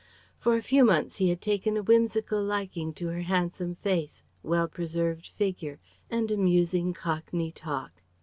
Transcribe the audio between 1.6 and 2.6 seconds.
a whimsical